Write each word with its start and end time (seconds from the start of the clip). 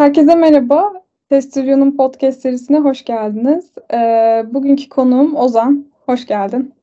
Herkese 0.00 0.34
merhaba. 0.34 0.92
Testuryon'un 1.28 1.96
podcast 1.96 2.40
serisine 2.40 2.78
hoş 2.78 3.04
geldiniz. 3.04 3.72
Ee, 3.92 4.44
bugünkü 4.50 4.88
konuğum 4.88 5.36
Ozan. 5.36 5.86
Hoş 6.06 6.26
geldin. 6.26 6.74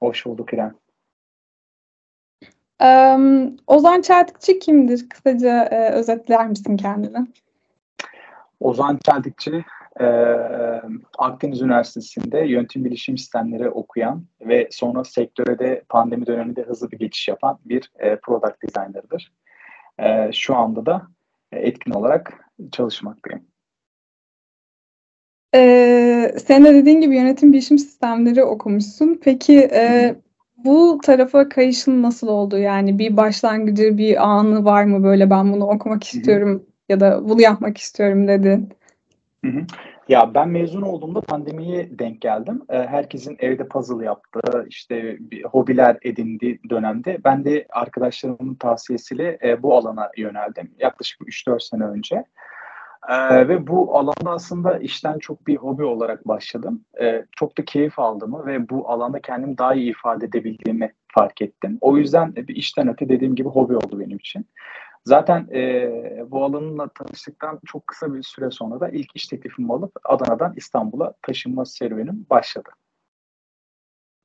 Hoş 0.00 0.26
bulduk 0.26 0.52
İrem. 0.52 0.74
Ee, 2.82 3.18
Ozan 3.66 4.00
Çeltikçi 4.00 4.58
kimdir? 4.58 5.08
Kısaca 5.08 5.64
e, 5.64 5.90
özetler 5.90 6.46
misin 6.46 6.76
kendini? 6.76 7.26
Ozan 8.60 8.98
Çeltikçi 9.04 9.64
e, 10.00 10.06
Akdeniz 11.18 11.62
Üniversitesi'nde 11.62 12.38
yönetim 12.38 12.84
bilişim 12.84 13.18
sistemleri 13.18 13.70
okuyan 13.70 14.24
ve 14.40 14.68
sonra 14.70 15.04
sektöre 15.04 15.58
de 15.58 15.82
pandemi 15.88 16.26
döneminde 16.26 16.62
hızlı 16.62 16.90
bir 16.90 16.98
geçiş 16.98 17.28
yapan 17.28 17.58
bir 17.64 17.92
e, 17.98 18.16
product 18.16 18.62
designer'dır. 18.62 19.32
E, 19.98 20.32
şu 20.32 20.56
anda 20.56 20.86
da 20.86 21.02
etkin 21.52 21.90
olarak 21.90 22.44
çalışmaktayım. 22.72 23.44
Ee, 25.54 26.34
sen 26.46 26.64
de 26.64 26.74
dediğin 26.74 27.00
gibi 27.00 27.16
yönetim 27.16 27.52
bilişim 27.52 27.78
sistemleri 27.78 28.44
okumuşsun. 28.44 29.20
Peki 29.22 29.58
e, 29.72 30.14
bu 30.56 31.00
tarafa 31.02 31.48
kayışın 31.48 32.02
nasıl 32.02 32.28
oldu? 32.28 32.58
Yani 32.58 32.98
bir 32.98 33.16
başlangıcı, 33.16 33.98
bir 33.98 34.28
anı 34.28 34.64
var 34.64 34.84
mı 34.84 35.04
böyle 35.04 35.30
ben 35.30 35.52
bunu 35.52 35.64
okumak 35.64 36.04
istiyorum 36.04 36.66
ya 36.88 37.00
da 37.00 37.28
bunu 37.28 37.42
yapmak 37.42 37.78
istiyorum 37.78 38.28
dedin? 38.28 38.68
Hı-hı. 39.44 39.64
Ya 40.08 40.34
ben 40.34 40.48
mezun 40.48 40.82
olduğumda 40.82 41.20
pandemiye 41.20 41.98
denk 41.98 42.20
geldim. 42.20 42.62
Herkesin 42.68 43.36
evde 43.38 43.68
puzzle 43.68 44.04
yaptığı, 44.04 44.66
işte 44.68 45.16
bir 45.20 45.44
hobiler 45.44 45.96
edindiği 46.02 46.60
dönemde 46.70 47.18
ben 47.24 47.44
de 47.44 47.66
arkadaşlarımın 47.70 48.54
tavsiyesiyle 48.54 49.38
bu 49.62 49.76
alana 49.76 50.10
yöneldim. 50.16 50.70
Yaklaşık 50.78 51.20
3-4 51.20 51.60
sene 51.60 51.84
önce. 51.84 52.24
Ee, 53.08 53.48
ve 53.48 53.66
bu 53.66 53.98
alanda 53.98 54.30
aslında 54.30 54.78
işten 54.78 55.18
çok 55.18 55.46
bir 55.46 55.56
hobi 55.56 55.84
olarak 55.84 56.28
başladım. 56.28 56.84
Ee, 57.00 57.24
çok 57.36 57.58
da 57.58 57.64
keyif 57.64 57.98
aldığımı 57.98 58.46
ve 58.46 58.68
bu 58.68 58.90
alanda 58.90 59.20
kendimi 59.20 59.58
daha 59.58 59.74
iyi 59.74 59.90
ifade 59.90 60.26
edebildiğimi 60.26 60.92
fark 61.08 61.42
ettim. 61.42 61.78
O 61.80 61.96
yüzden 61.96 62.36
bir 62.36 62.56
işten 62.56 62.88
öte 62.88 63.08
dediğim 63.08 63.34
gibi 63.34 63.48
hobi 63.48 63.76
oldu 63.76 64.00
benim 64.00 64.16
için. 64.16 64.46
Zaten 65.08 65.48
e, 65.54 65.90
bu 66.30 66.44
alanınla 66.44 66.88
tanıştıktan 66.88 67.60
çok 67.66 67.86
kısa 67.86 68.14
bir 68.14 68.22
süre 68.22 68.50
sonra 68.50 68.80
da 68.80 68.88
ilk 68.88 69.16
iş 69.16 69.26
teklifimi 69.26 69.72
alıp 69.72 69.92
Adana'dan 70.04 70.52
İstanbul'a 70.56 71.14
taşınma 71.22 71.64
serüvenim 71.64 72.26
başladı. 72.30 72.68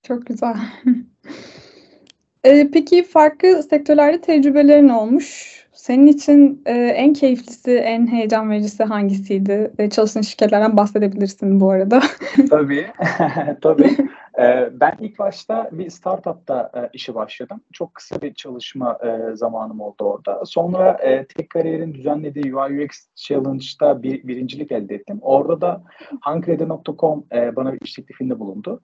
Çok 0.07 0.25
güzel. 0.25 0.55
e, 2.43 2.71
peki 2.73 3.03
farklı 3.03 3.63
sektörlerde 3.63 4.21
tecrübelerin 4.21 4.89
olmuş. 4.89 5.53
Senin 5.73 6.07
için 6.07 6.61
e, 6.65 6.73
en 6.73 7.13
keyiflisi, 7.13 7.71
en 7.71 8.07
heyecan 8.07 8.49
vericisi 8.49 8.83
hangisiydi? 8.83 9.71
E, 9.79 9.89
çalıştığın 9.89 10.21
şirketlerden 10.21 10.77
bahsedebilirsin 10.77 11.59
bu 11.59 11.71
arada. 11.71 12.01
tabii, 12.49 12.87
tabii. 13.61 13.97
E, 14.39 14.69
ben 14.79 14.97
ilk 14.99 15.19
başta 15.19 15.69
bir 15.71 15.89
startupta 15.89 16.71
e, 16.75 16.89
işe 16.93 17.15
başladım. 17.15 17.61
Çok 17.73 17.93
kısa 17.93 18.21
bir 18.21 18.33
çalışma 18.33 18.99
e, 19.03 19.35
zamanım 19.35 19.81
oldu 19.81 20.03
orada. 20.03 20.45
Sonra 20.45 20.91
e, 20.91 21.25
Tek 21.25 21.49
Kariyer'in 21.49 21.93
düzenlediği 21.93 22.55
UI 22.55 22.85
UX 22.85 22.89
Challenge'da 23.15 24.03
bir 24.03 24.27
birincilik 24.27 24.71
elde 24.71 24.95
ettim. 24.95 25.19
Orada 25.21 25.61
da 25.61 25.83
hankredi.com 26.21 27.25
e, 27.33 27.55
bana 27.55 27.73
bir 27.73 27.81
iş 27.81 27.93
teklifinde 27.93 28.39
bulundu. 28.39 28.81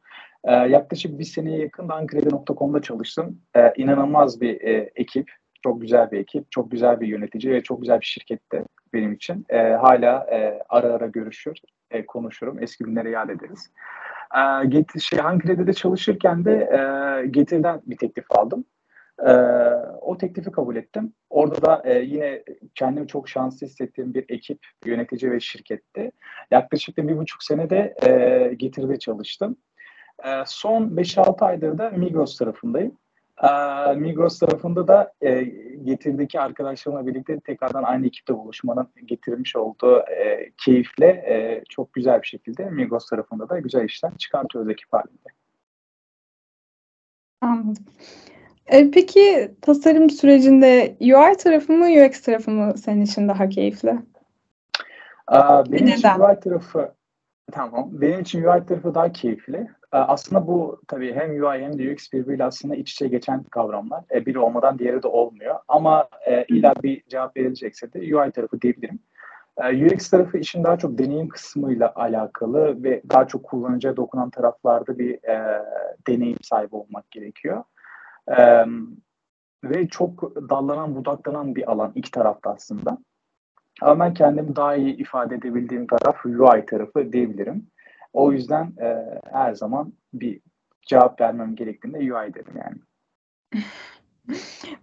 Yaklaşık 0.47 1.19
bir 1.19 1.23
seneye 1.23 1.57
yakın 1.57 1.89
hankredi.com'da 1.89 2.81
çalıştım. 2.81 3.41
E, 3.55 3.73
inanılmaz 3.77 4.41
bir 4.41 4.61
ekip 4.95 5.31
çok 5.63 5.81
güzel 5.81 6.11
bir 6.11 6.19
ekip, 6.19 6.51
çok 6.51 6.71
güzel 6.71 6.99
bir 6.99 7.07
yönetici 7.07 7.53
ve 7.53 7.63
çok 7.63 7.81
güzel 7.81 7.99
bir 7.99 8.05
şirkette 8.05 8.63
benim 8.93 9.13
için. 9.13 9.45
E, 9.49 9.57
hala 9.57 10.27
e, 10.31 10.63
ara 10.69 10.93
ara 10.93 11.07
görüşür, 11.07 11.57
e, 11.91 12.05
konuşurum. 12.05 12.63
Eski 12.63 12.83
günleri 12.83 13.11
yad 13.11 13.29
ederiz. 13.29 13.71
E, 14.35 14.67
Get, 14.67 15.01
şey, 15.01 15.19
Hankredi'de 15.19 15.73
çalışırken 15.73 16.45
de 16.45 16.51
e, 16.53 17.27
Getir'den 17.27 17.81
bir 17.85 17.97
teklif 17.97 18.25
aldım. 18.29 18.65
E, 19.27 19.31
o 20.01 20.17
teklifi 20.17 20.51
kabul 20.51 20.75
ettim. 20.75 21.13
Orada 21.29 21.61
da 21.61 21.81
e, 21.85 21.99
yine 21.99 22.43
kendimi 22.75 23.07
çok 23.07 23.29
şanslı 23.29 23.67
hissettiğim 23.67 24.13
bir 24.13 24.25
ekip, 24.29 24.59
yönetici 24.85 25.31
ve 25.31 25.39
şirkette. 25.39 26.11
Yaklaşık 26.51 26.97
bir 26.97 27.17
buçuk 27.17 27.43
senede 27.43 27.95
e, 28.07 28.53
Getir'de 28.53 28.99
çalıştım. 28.99 29.57
E, 30.25 30.43
son 30.45 30.83
5-6 30.83 31.45
aydır 31.45 31.77
da 31.77 31.89
Migros 31.89 32.37
tarafındayım. 32.37 32.97
Migros 33.95 34.39
tarafında 34.39 34.87
da 34.87 35.13
e, 35.21 35.43
getirdeki 35.83 36.39
arkadaşlarımla 36.39 37.07
birlikte 37.07 37.39
tekrardan 37.39 37.83
aynı 37.83 38.07
ekipte 38.07 38.37
buluşmanın 38.37 38.89
getirmiş 39.05 39.55
olduğu 39.55 39.99
e, 39.99 40.51
keyifle 40.57 41.05
e, 41.05 41.63
çok 41.69 41.93
güzel 41.93 42.21
bir 42.21 42.27
şekilde 42.27 42.69
Migros 42.69 43.09
tarafında 43.09 43.49
da 43.49 43.59
güzel 43.59 43.85
işler 43.85 44.17
çıkartıyoruz 44.17 44.71
ekip 44.71 44.93
halinde. 44.93 45.29
Anladım. 47.41 47.85
E, 48.67 48.91
peki 48.91 49.51
tasarım 49.61 50.09
sürecinde 50.09 50.97
UI 51.01 51.37
tarafı 51.37 51.73
mı 51.73 51.85
UX 51.85 52.21
tarafı 52.21 52.51
mı 52.51 52.77
senin 52.77 53.01
için 53.01 53.27
daha 53.27 53.49
keyifli? 53.49 53.99
Aa, 55.27 55.65
benim 55.65 55.85
Neden? 55.85 55.97
için 55.97 56.09
UI 56.09 56.39
tarafı 56.39 56.93
Tamam. 57.51 57.89
Benim 57.91 58.19
için 58.19 58.43
UI 58.43 58.65
tarafı 58.65 58.95
daha 58.95 59.11
keyifli. 59.11 59.67
Ee, 59.93 59.97
aslında 59.97 60.47
bu 60.47 60.81
tabii 60.87 61.13
hem 61.13 61.43
UI 61.43 61.61
hem 61.61 61.79
de 61.79 61.93
UX 61.93 62.13
birbiriyle 62.13 62.43
aslında 62.43 62.75
iç 62.75 62.91
içe 62.91 63.07
geçen 63.07 63.43
kavramlar. 63.43 64.03
E, 64.11 64.25
biri 64.25 64.39
olmadan 64.39 64.79
diğeri 64.79 65.03
de 65.03 65.07
olmuyor. 65.07 65.55
Ama 65.67 66.09
e, 66.25 66.45
illa 66.45 66.73
bir 66.83 67.03
cevap 67.09 67.37
verilecekse 67.37 67.93
de 67.93 67.99
UI 67.99 68.31
tarafı 68.31 68.61
diyebilirim. 68.61 68.99
E, 69.57 69.85
UX 69.85 70.09
tarafı 70.09 70.37
işin 70.37 70.63
daha 70.63 70.77
çok 70.77 70.97
deneyim 70.97 71.29
kısmıyla 71.29 71.93
alakalı 71.95 72.83
ve 72.83 73.01
daha 73.09 73.27
çok 73.27 73.43
kullanıcıya 73.43 73.97
dokunan 73.97 74.29
taraflarda 74.29 74.99
bir 74.99 75.13
e, 75.23 75.63
deneyim 76.07 76.37
sahibi 76.41 76.75
olmak 76.75 77.11
gerekiyor. 77.11 77.63
E, 78.37 78.65
ve 79.63 79.87
çok 79.87 80.35
dallanan 80.49 80.95
budaklanan 80.95 81.55
bir 81.55 81.71
alan 81.71 81.91
iki 81.95 82.11
tarafta 82.11 82.51
aslında. 82.51 82.97
Ama 83.81 84.05
ben 84.05 84.13
kendimi 84.13 84.55
daha 84.55 84.75
iyi 84.75 84.97
ifade 84.97 85.35
edebildiğim 85.35 85.87
taraf 85.87 86.25
UI 86.25 86.65
tarafı 86.65 87.13
diyebilirim. 87.13 87.67
O 88.13 88.31
yüzden 88.31 88.73
e, 88.81 89.19
her 89.31 89.53
zaman 89.53 89.93
bir 90.13 90.41
cevap 90.81 91.21
vermem 91.21 91.55
gerektiğinde 91.55 91.97
UI 91.97 92.33
derim 92.33 92.53
yani. 92.57 92.77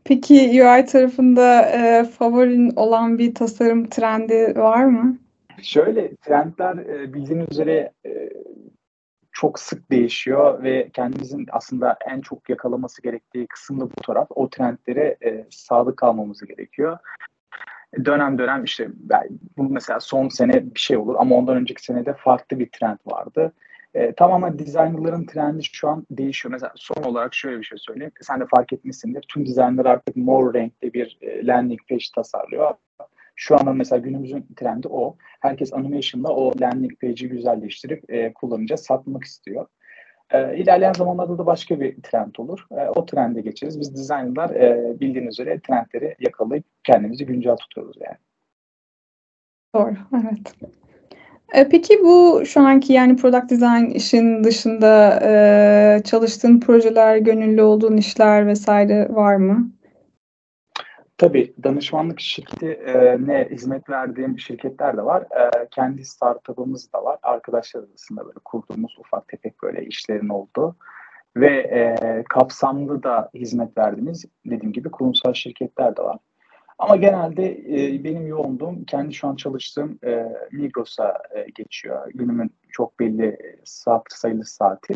Peki 0.05 0.35
UI 0.35 0.85
tarafında 0.85 1.63
e, 1.63 2.05
favorin 2.05 2.73
olan 2.77 3.19
bir 3.19 3.35
tasarım 3.35 3.89
trendi 3.89 4.55
var 4.57 4.85
mı? 4.85 5.19
Şöyle 5.63 6.17
trendler 6.17 6.77
e, 6.77 7.15
bildiğiniz 7.15 7.47
üzere 7.51 7.93
e, 8.07 8.31
çok 9.33 9.59
sık 9.59 9.91
değişiyor 9.91 10.63
ve 10.63 10.91
kendimizin 10.93 11.47
aslında 11.53 11.99
en 12.07 12.21
çok 12.21 12.51
yakalaması 12.51 13.03
gerektiği 13.03 13.47
kısım 13.47 13.81
da 13.81 13.85
bu 13.85 14.03
taraf. 14.03 14.27
O 14.31 14.51
trendlere 14.51 15.17
e, 15.25 15.47
sadık 15.51 15.97
kalmamız 15.97 16.41
gerekiyor 16.41 16.99
dönem 18.05 18.39
dönem 18.39 18.65
işte 18.65 18.89
bu 19.57 19.65
mesela 19.65 20.01
son 20.01 20.29
sene 20.29 20.75
bir 20.75 20.81
şey 20.81 20.97
olur 20.97 21.15
ama 21.19 21.37
ondan 21.37 21.57
önceki 21.57 21.85
senede 21.85 22.15
farklı 22.15 22.59
bir 22.59 22.71
trend 22.71 22.99
vardı. 23.07 23.53
E, 23.95 24.13
tamamen 24.13 24.59
designerların 24.59 25.27
trendi 25.27 25.65
şu 25.65 25.89
an 25.89 26.07
değişiyor. 26.11 26.53
Mesela 26.53 26.73
son 26.77 27.03
olarak 27.03 27.35
şöyle 27.35 27.59
bir 27.59 27.65
şey 27.65 27.79
söyleyeyim. 27.79 28.13
Sen 28.21 28.41
de 28.41 28.47
fark 28.57 28.73
etmişsindir. 28.73 29.25
Tüm 29.29 29.47
designerlar 29.47 29.87
artık 29.87 30.17
mor 30.17 30.55
renkli 30.55 30.95
bir 30.95 31.19
e, 31.21 31.47
landing 31.47 31.81
page 31.89 32.05
tasarlıyor. 32.15 32.75
Şu 33.37 33.55
anda 33.55 33.73
mesela 33.73 33.99
günümüzün 33.99 34.47
trendi 34.57 34.89
o. 34.89 35.17
Herkes 35.41 35.73
animation'la 35.73 36.29
o 36.29 36.53
landing 36.61 37.01
page'i 37.01 37.29
güzelleştirip 37.29 38.11
e, 38.11 38.33
kullanıcıya 38.33 38.77
satmak 38.77 39.25
istiyor. 39.25 39.67
E, 40.31 40.57
ilerleyen 40.57 40.93
zamanlarda 40.93 41.39
da 41.39 41.47
başka 41.47 41.81
bir 41.81 42.03
trend 42.03 42.35
olur. 42.39 42.67
E, 42.71 42.89
o 42.89 43.07
trende 43.07 43.41
geçeriz. 43.41 43.81
Biz 43.81 43.97
designerlar 43.97 44.51
e, 44.51 45.01
bildiğiniz 45.01 45.41
üzere 45.41 45.61
trendleri 45.61 46.17
yakalayıp 46.21 46.65
kendimizi 46.85 47.27
güncel 47.27 47.57
tutuyoruz 47.57 47.97
yani. 48.01 48.17
Doğru, 49.75 49.97
evet. 50.15 50.55
E, 51.55 51.69
peki 51.69 51.99
bu 52.05 52.43
şu 52.47 52.61
anki 52.61 52.93
yani 52.93 53.17
product 53.17 53.51
design 53.51 53.91
işin 53.91 54.45
dışında 54.45 55.21
e, 55.23 56.03
çalıştığın 56.05 56.61
projeler, 56.61 57.17
gönüllü 57.17 57.63
olduğun 57.63 57.97
işler 57.97 58.47
vesaire 58.47 59.15
var 59.15 59.37
mı? 59.37 59.71
Tabii 61.19 61.55
danışmanlık 61.65 62.21
şirketi 62.21 62.67
e, 62.67 63.17
ne 63.27 63.49
hizmet 63.51 63.91
verdiğim 63.91 64.39
şirketler 64.39 64.97
de 64.97 65.05
var. 65.05 65.23
E, 65.23 65.69
kendi 65.71 66.05
startup'ımız 66.05 66.93
da 66.93 67.05
var. 67.05 67.19
Arkadaşlar 67.23 67.81
arasında 67.81 68.25
böyle 68.25 68.39
kurduğumuz 68.45 68.97
ufak 68.99 69.29
tefek 69.29 69.63
böyle 69.63 69.87
işlerin 69.87 70.29
olduğu 70.29 70.77
ve 71.37 71.57
e, 71.57 72.25
kapsamlı 72.29 73.03
da 73.03 73.31
hizmet 73.35 73.79
verdiğimiz 73.79 74.25
dediğim 74.47 74.73
gibi 74.73 74.91
kurumsal 74.91 75.35
şirketler 75.35 75.97
de 75.97 76.03
var. 76.03 76.19
Ama 76.79 76.97
genelde 76.97 77.51
e, 77.51 78.05
benim 78.05 78.27
yoğunluğum 78.27 78.85
kendi 78.85 79.15
şu 79.15 79.29
an 79.29 79.37
çalıştığım 79.37 79.99
e, 80.05 80.27
Migros'a 80.53 81.23
e, 81.35 81.47
geçiyor. 81.55 82.11
Günümün 82.15 82.51
çok 82.69 83.01
belli 83.01 83.39
saat 83.65 84.03
sayılı 84.09 84.45
saati. 84.45 84.95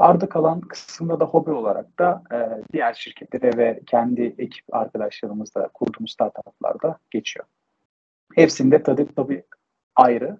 Arda 0.00 0.28
kalan 0.28 0.60
kısımda 0.60 1.20
da 1.20 1.24
hobi 1.24 1.50
olarak 1.50 1.98
da 1.98 2.22
e, 2.32 2.38
diğer 2.72 2.94
şirketlere 2.94 3.58
ve 3.58 3.80
kendi 3.86 4.34
ekip 4.38 4.74
arkadaşlarımızla 4.74 5.68
kurduğumuz 5.68 6.12
startuplarda 6.12 6.98
geçiyor. 7.10 7.46
Hepsinde 8.34 8.82
tabii 8.82 9.14
tabii 9.16 9.42
ayrı. 9.96 10.38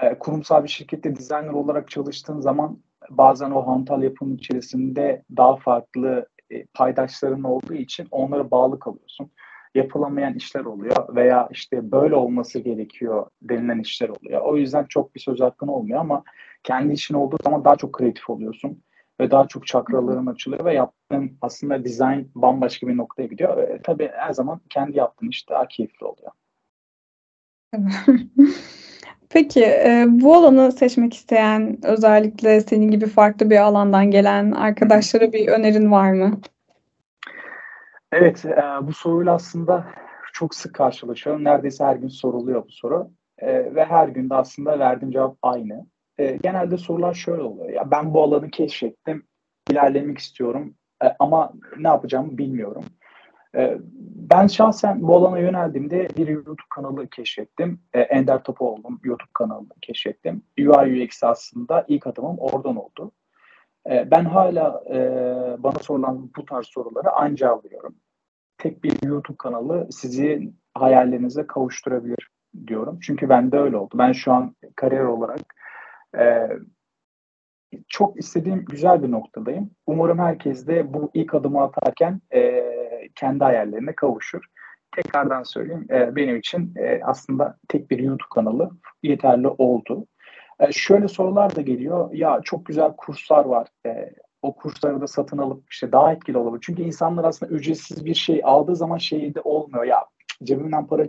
E, 0.00 0.18
kurumsal 0.18 0.64
bir 0.64 0.68
şirkette 0.68 1.16
designer 1.16 1.52
olarak 1.52 1.90
çalıştığın 1.90 2.40
zaman 2.40 2.78
bazen 3.10 3.50
o 3.50 3.66
hantal 3.66 4.02
yapının 4.02 4.36
içerisinde 4.36 5.22
daha 5.36 5.56
farklı 5.56 6.26
e, 6.50 6.66
paydaşların 6.66 7.42
olduğu 7.42 7.74
için 7.74 8.08
onlara 8.10 8.50
bağlı 8.50 8.78
kalıyorsun. 8.78 9.30
Yapılamayan 9.74 10.34
işler 10.34 10.64
oluyor 10.64 11.16
veya 11.16 11.48
işte 11.50 11.92
böyle 11.92 12.14
olması 12.14 12.58
gerekiyor 12.58 13.26
denilen 13.42 13.78
işler 13.78 14.08
oluyor. 14.08 14.40
O 14.40 14.56
yüzden 14.56 14.84
çok 14.84 15.14
bir 15.14 15.20
söz 15.20 15.40
hakkın 15.40 15.68
olmuyor 15.68 16.00
ama 16.00 16.22
kendi 16.62 16.92
işin 16.92 17.14
olduğu 17.14 17.36
zaman 17.44 17.64
daha 17.64 17.76
çok 17.76 17.92
kreatif 17.92 18.30
oluyorsun 18.30 18.82
ve 19.22 19.30
daha 19.30 19.48
çok 19.48 19.66
çakraların 19.66 20.26
açılıyor 20.26 20.64
ve 20.64 20.74
yaptığın 20.74 21.38
aslında 21.42 21.84
dizayn 21.84 22.28
bambaşka 22.34 22.88
bir 22.88 22.96
noktaya 22.96 23.26
gidiyor. 23.26 23.58
E, 23.58 23.80
tabii 23.82 24.10
her 24.14 24.32
zaman 24.32 24.60
kendi 24.70 24.98
yaptığın 24.98 25.28
iş 25.28 25.48
daha 25.48 25.68
keyifli 25.68 26.06
oluyor. 26.06 26.32
Peki 29.30 29.64
e, 29.64 30.04
bu 30.08 30.34
alanı 30.34 30.72
seçmek 30.72 31.14
isteyen 31.14 31.78
özellikle 31.82 32.60
senin 32.60 32.90
gibi 32.90 33.06
farklı 33.06 33.50
bir 33.50 33.56
alandan 33.56 34.10
gelen 34.10 34.50
arkadaşlara 34.50 35.32
bir 35.32 35.48
önerin 35.48 35.90
var 35.90 36.12
mı? 36.12 36.40
Evet, 38.12 38.44
e, 38.44 38.62
bu 38.82 38.92
soruyla 38.92 39.34
aslında 39.34 39.86
çok 40.32 40.54
sık 40.54 40.74
karşılaşıyorum. 40.74 41.44
Neredeyse 41.44 41.84
her 41.84 41.96
gün 41.96 42.08
soruluyor 42.08 42.64
bu 42.66 42.70
soru. 42.70 43.10
E, 43.38 43.74
ve 43.74 43.84
her 43.84 44.08
gün 44.08 44.30
de 44.30 44.34
aslında 44.34 44.78
verdiğim 44.78 45.12
cevap 45.12 45.36
aynı. 45.42 45.86
E, 46.18 46.38
genelde 46.42 46.76
sorular 46.76 47.14
şöyle 47.14 47.42
oluyor. 47.42 47.70
Ya 47.70 47.90
ben 47.90 48.14
bu 48.14 48.22
alanı 48.22 48.50
keşfettim, 48.50 49.26
ilerlemek 49.70 50.18
istiyorum 50.18 50.74
e, 51.04 51.06
ama 51.18 51.52
ne 51.78 51.88
yapacağımı 51.88 52.38
bilmiyorum. 52.38 52.84
E, 53.56 53.78
ben 54.30 54.46
şahsen 54.46 55.02
bu 55.02 55.16
alana 55.16 55.38
yöneldiğimde 55.38 56.08
bir 56.16 56.28
YouTube 56.28 56.62
kanalı 56.70 57.08
keşfettim. 57.08 57.80
E, 57.92 58.00
Ender 58.00 58.42
Topoğlu'nun 58.42 59.00
YouTube 59.04 59.30
kanalını 59.34 59.68
keşfettim. 59.82 60.42
UI 60.58 61.04
UX 61.04 61.24
aslında 61.24 61.84
ilk 61.88 62.06
adımım 62.06 62.38
oradan 62.38 62.76
oldu. 62.76 63.12
E, 63.90 64.10
ben 64.10 64.24
hala 64.24 64.84
e, 64.90 64.98
bana 65.62 65.78
sorulan 65.78 66.30
bu 66.36 66.44
tarz 66.44 66.66
soruları 66.66 67.10
anca 67.12 67.50
alıyorum. 67.50 67.94
Tek 68.58 68.84
bir 68.84 69.02
YouTube 69.02 69.36
kanalı 69.36 69.88
sizi 69.90 70.52
hayallerinize 70.74 71.46
kavuşturabilir 71.46 72.30
diyorum. 72.66 72.98
Çünkü 73.02 73.28
ben 73.28 73.52
de 73.52 73.58
öyle 73.58 73.76
oldu. 73.76 73.94
Ben 73.98 74.12
şu 74.12 74.32
an 74.32 74.56
kariyer 74.76 75.04
olarak 75.04 75.40
e, 76.18 76.48
çok 77.88 78.18
istediğim 78.18 78.64
güzel 78.64 79.02
bir 79.02 79.10
noktadayım. 79.10 79.70
Umarım 79.86 80.18
herkes 80.18 80.66
de 80.66 80.94
bu 80.94 81.10
ilk 81.14 81.34
adımı 81.34 81.62
atarken 81.62 82.20
e, 82.34 82.62
kendi 83.14 83.44
hayallerine 83.44 83.94
kavuşur. 83.94 84.44
Tekrardan 84.96 85.42
söyleyeyim 85.42 85.86
e, 85.90 86.16
benim 86.16 86.36
için 86.36 86.74
e, 86.76 87.00
aslında 87.04 87.58
tek 87.68 87.90
bir 87.90 87.98
YouTube 87.98 88.28
kanalı 88.34 88.70
yeterli 89.02 89.48
oldu. 89.48 90.06
E, 90.60 90.72
şöyle 90.72 91.08
sorular 91.08 91.56
da 91.56 91.60
geliyor. 91.60 92.12
Ya 92.12 92.40
çok 92.44 92.66
güzel 92.66 92.92
kurslar 92.96 93.44
var. 93.44 93.68
E, 93.86 94.12
o 94.42 94.54
kursları 94.54 95.00
da 95.00 95.06
satın 95.06 95.38
alıp 95.38 95.64
işte 95.70 95.92
daha 95.92 96.12
etkili 96.12 96.38
olabilir. 96.38 96.64
Çünkü 96.66 96.82
insanlar 96.82 97.24
aslında 97.24 97.52
ücretsiz 97.52 98.04
bir 98.04 98.14
şey 98.14 98.40
aldığı 98.44 98.76
zaman 98.76 98.98
şey 98.98 99.34
de 99.34 99.40
olmuyor. 99.40 99.84
Ya 99.84 100.06
cebimden 100.42 100.86
para 100.86 101.08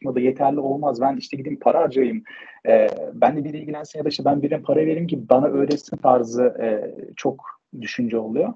çıkmadı 0.00 0.20
yeterli 0.20 0.60
olmaz. 0.60 1.00
Ben 1.00 1.16
işte 1.16 1.36
gideyim 1.36 1.58
para 1.58 1.80
harcayayım. 1.80 2.22
E, 2.66 2.88
ben 3.14 3.36
de 3.36 3.44
biri 3.44 3.58
ilgilensin 3.58 3.98
ya 3.98 4.04
da 4.04 4.08
işte 4.08 4.24
ben 4.24 4.42
birine 4.42 4.62
para 4.62 4.80
vereyim 4.80 5.06
ki 5.06 5.28
bana 5.28 5.46
öğretsin 5.46 5.96
tarzı 5.96 6.44
e, 6.60 6.94
çok 7.16 7.44
düşünce 7.80 8.18
oluyor. 8.18 8.52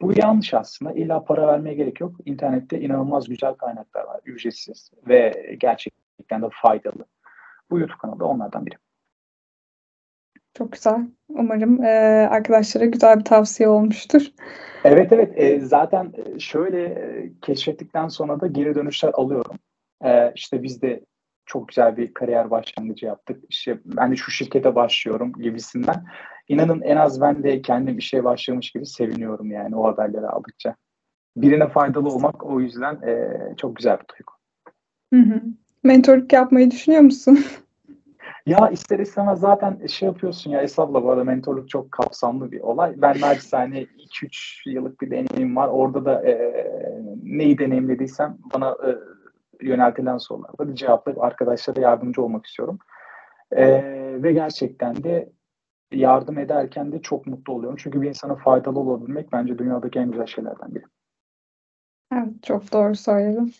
Bu 0.00 0.12
yanlış 0.16 0.54
aslında. 0.54 0.92
İlla 0.92 1.24
para 1.24 1.46
vermeye 1.46 1.74
gerek 1.74 2.00
yok. 2.00 2.16
İnternette 2.24 2.80
inanılmaz 2.80 3.28
güzel 3.28 3.54
kaynaklar 3.54 4.04
var. 4.04 4.20
Ücretsiz 4.24 4.90
ve 5.08 5.56
gerçekten 5.60 6.42
de 6.42 6.46
faydalı. 6.52 7.04
Bu 7.70 7.78
YouTube 7.78 7.98
kanalı 7.98 8.20
da 8.20 8.24
onlardan 8.24 8.66
biri. 8.66 8.74
Çok 10.54 10.72
güzel. 10.72 11.00
Umarım 11.28 11.84
e, 11.84 11.88
arkadaşlara 12.30 12.84
güzel 12.84 13.18
bir 13.18 13.24
tavsiye 13.24 13.68
olmuştur. 13.68 14.22
Evet 14.84 15.12
evet. 15.12 15.32
E, 15.36 15.60
zaten 15.60 16.12
şöyle 16.38 16.84
e, 16.84 17.30
keşfettikten 17.42 18.08
sonra 18.08 18.40
da 18.40 18.46
geri 18.46 18.74
dönüşler 18.74 19.10
alıyorum. 19.14 19.58
E, 20.04 20.32
işte 20.34 20.62
biz 20.62 20.82
de 20.82 21.04
çok 21.46 21.68
güzel 21.68 21.96
bir 21.96 22.14
kariyer 22.14 22.50
başlangıcı 22.50 23.06
yaptık. 23.06 23.44
İşte 23.48 23.78
ben 23.84 24.12
de 24.12 24.16
şu 24.16 24.30
şirkete 24.30 24.74
başlıyorum 24.74 25.32
gibisinden. 25.32 26.04
İnanın 26.48 26.80
en 26.80 26.96
az 26.96 27.20
ben 27.20 27.42
de 27.42 27.62
kendim 27.62 27.98
işe 27.98 28.24
başlamış 28.24 28.70
gibi 28.70 28.86
seviniyorum 28.86 29.50
yani 29.50 29.76
o 29.76 29.84
haberleri 29.84 30.26
aldıkça. 30.26 30.76
Birine 31.36 31.68
faydalı 31.68 32.08
olmak 32.08 32.46
o 32.46 32.60
yüzden 32.60 32.94
e, 32.94 33.28
çok 33.56 33.76
güzel 33.76 33.98
bir 33.98 34.06
duygu. 34.08 34.32
Hı 35.14 35.34
hı. 35.34 35.42
Mentorluk 35.84 36.32
yapmayı 36.32 36.70
düşünüyor 36.70 37.02
musun? 37.02 37.44
Ya 38.46 38.68
ister 38.68 38.98
istemez 38.98 39.40
zaten 39.40 39.86
şey 39.86 40.06
yapıyorsun 40.06 40.50
ya 40.50 40.62
Esab'la 40.62 41.02
bu 41.02 41.10
arada 41.10 41.24
mentorluk 41.24 41.68
çok 41.68 41.92
kapsamlı 41.92 42.52
bir 42.52 42.60
olay. 42.60 42.94
Ben 42.96 43.20
naçizane 43.20 43.82
2-3 43.82 44.70
yıllık 44.70 45.00
bir 45.00 45.10
deneyim 45.10 45.56
var. 45.56 45.68
Orada 45.68 46.04
da 46.04 46.28
e, 46.28 46.64
neyi 47.22 47.58
deneyimlediysem 47.58 48.38
bana 48.54 48.70
e, 48.70 48.90
yöneltilen 49.60 50.18
sorularda 50.18 50.74
cevaplayıp 50.74 51.22
arkadaşlara 51.22 51.80
yardımcı 51.80 52.22
olmak 52.22 52.46
istiyorum. 52.46 52.78
E, 53.52 53.82
ve 54.22 54.32
gerçekten 54.32 55.04
de 55.04 55.32
yardım 55.92 56.38
ederken 56.38 56.92
de 56.92 57.02
çok 57.02 57.26
mutlu 57.26 57.52
oluyorum. 57.52 57.76
Çünkü 57.80 58.02
bir 58.02 58.08
insana 58.08 58.34
faydalı 58.34 58.78
olabilmek 58.78 59.32
bence 59.32 59.58
dünyadaki 59.58 59.98
en 59.98 60.10
güzel 60.10 60.26
şeylerden 60.26 60.74
biri. 60.74 60.84
Evet, 62.12 62.42
çok 62.42 62.72
doğru 62.72 62.94
söyledin. 62.94 63.54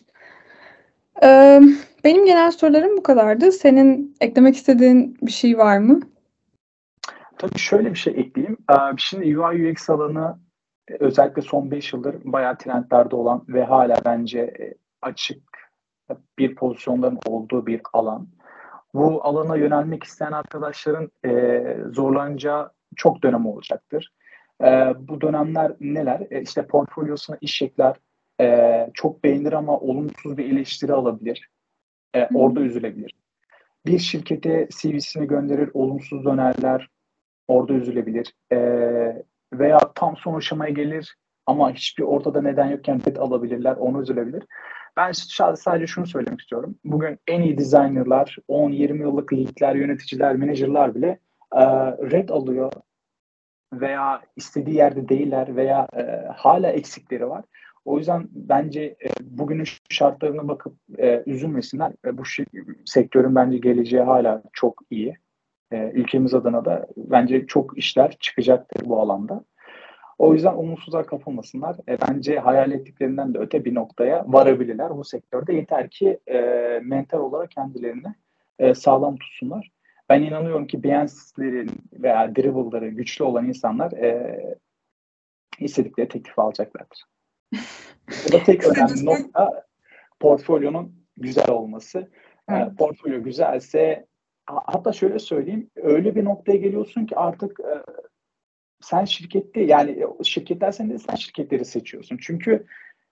Ee, 1.23 1.61
benim 2.03 2.25
genel 2.25 2.51
sorularım 2.51 2.97
bu 2.97 3.03
kadardı. 3.03 3.51
Senin 3.51 4.15
eklemek 4.21 4.55
istediğin 4.55 5.17
bir 5.21 5.31
şey 5.31 5.57
var 5.57 5.77
mı? 5.77 5.99
Tabii 7.37 7.59
şöyle 7.59 7.89
bir 7.89 7.97
şey 7.97 8.13
ekleyeyim. 8.13 8.57
Şimdi 8.97 9.39
UI 9.39 9.71
UX 9.71 9.89
alanı 9.89 10.37
özellikle 10.99 11.41
son 11.41 11.71
5 11.71 11.93
yıldır 11.93 12.15
bayağı 12.23 12.57
trendlerde 12.57 13.15
olan 13.15 13.45
ve 13.47 13.63
hala 13.63 13.97
bence 14.05 14.53
açık 15.01 15.46
bir 16.39 16.55
pozisyonların 16.55 17.19
olduğu 17.25 17.67
bir 17.67 17.81
alan. 17.93 18.27
Bu 18.93 19.23
alana 19.23 19.55
yönelmek 19.55 20.03
isteyen 20.03 20.31
arkadaşların 20.31 21.11
e, 21.25 21.63
zorlanacağı 21.91 22.71
çok 22.95 23.23
dönem 23.23 23.45
olacaktır. 23.45 24.13
E, 24.63 24.93
bu 24.99 25.21
dönemler 25.21 25.71
neler? 25.79 26.27
E, 26.31 26.41
işte 26.41 26.67
portfolyosuna 26.67 27.37
iş 27.41 27.61
ekler, 27.61 27.95
e, 28.41 28.89
çok 28.93 29.23
beğenir 29.23 29.53
ama 29.53 29.79
olumsuz 29.79 30.37
bir 30.37 30.51
eleştiri 30.51 30.93
alabilir. 30.93 31.49
E, 32.15 32.27
orada 32.33 32.59
üzülebilir. 32.59 33.15
Bir 33.85 33.99
şirkete 33.99 34.67
CV'sini 34.71 35.27
gönderir, 35.27 35.69
olumsuz 35.73 36.25
dönerler, 36.25 36.89
orada 37.47 37.73
üzülebilir. 37.73 38.33
E, 38.51 38.57
veya 39.53 39.79
tam 39.95 40.17
son 40.17 40.33
aşamaya 40.33 40.71
gelir 40.71 41.17
ama 41.45 41.71
hiçbir 41.71 42.03
ortada 42.03 42.41
neden 42.41 42.65
yokken 42.65 43.01
red 43.07 43.15
alabilirler, 43.15 43.75
onu 43.75 44.01
üzülebilir. 44.01 44.43
Ben 44.97 45.11
sadece 45.55 45.87
şunu 45.87 46.07
söylemek 46.07 46.41
istiyorum. 46.41 46.75
Bugün 46.85 47.19
en 47.27 47.41
iyi 47.41 47.57
designerlar, 47.57 48.37
10-20 48.49 49.01
yıllık 49.01 49.33
leadler, 49.33 49.75
yöneticiler, 49.75 50.35
menajerler 50.35 50.95
bile 50.95 51.19
e, 51.55 51.65
red 52.11 52.29
alıyor 52.29 52.71
veya 53.73 54.21
istediği 54.35 54.75
yerde 54.75 55.09
değiller 55.09 55.55
veya 55.55 55.87
e, 55.97 56.01
hala 56.35 56.71
eksikleri 56.71 57.29
var. 57.29 57.45
O 57.85 57.97
yüzden 57.97 58.27
bence 58.31 58.81
e, 58.81 59.09
bugünün 59.21 59.65
şartlarına 59.89 60.47
bakıp 60.47 60.73
e, 60.97 61.23
üzülmesinler. 61.25 61.91
E, 62.05 62.17
bu 62.17 62.23
sektörün 62.85 63.35
bence 63.35 63.57
geleceği 63.57 64.01
hala 64.01 64.43
çok 64.53 64.81
iyi. 64.89 65.17
E, 65.71 65.91
ülkemiz 65.91 66.33
adına 66.33 66.65
da 66.65 66.87
bence 66.97 67.47
çok 67.47 67.77
işler 67.77 68.17
çıkacaktır 68.19 68.85
bu 68.85 69.01
alanda. 69.01 69.43
O 70.17 70.33
yüzden 70.33 70.53
umutsuzlar 70.53 71.05
kapılmasınlar. 71.05 71.75
E, 71.89 71.97
bence 72.01 72.39
hayal 72.39 72.71
ettiklerinden 72.71 73.33
de 73.33 73.39
öte 73.39 73.65
bir 73.65 73.75
noktaya 73.75 74.25
varabilirler 74.27 74.97
bu 74.97 75.03
sektörde. 75.03 75.53
Yeter 75.53 75.89
ki 75.89 76.19
e, 76.27 76.39
mental 76.83 77.19
olarak 77.19 77.51
kendilerini 77.51 78.15
e, 78.59 78.73
sağlam 78.73 79.17
tutsunlar. 79.17 79.71
Ben 80.09 80.21
inanıyorum 80.21 80.67
ki 80.67 80.77
Beyoncé'lerin 80.77 81.69
veya 81.93 82.35
Dribble'ları 82.35 82.89
güçlü 82.89 83.23
olan 83.23 83.45
insanlar 83.45 83.91
e, 83.91 84.39
istedikleri 85.59 86.07
teklifi 86.07 86.41
alacaklardır. 86.41 87.03
Bu 88.27 88.31
da 88.31 88.43
tek 88.43 88.67
önemli 88.67 89.05
nokta 89.05 89.65
portfolyonun 90.19 90.95
güzel 91.17 91.49
olması. 91.49 91.99
E, 91.99 92.07
evet. 92.49 92.71
E, 92.71 92.75
portfolyo 92.75 93.23
güzelse 93.23 94.05
hatta 94.45 94.93
şöyle 94.93 95.19
söyleyeyim 95.19 95.69
öyle 95.75 96.15
bir 96.15 96.25
noktaya 96.25 96.57
geliyorsun 96.57 97.05
ki 97.05 97.15
artık 97.15 97.59
e, 97.59 97.83
sen 98.81 99.05
şirkette 99.05 99.61
yani 99.61 100.03
şirketler 100.23 100.71
sen 100.71 100.89
de 100.89 100.99
sen 100.99 101.15
şirketleri 101.15 101.65
seçiyorsun. 101.65 102.17
Çünkü 102.21 102.65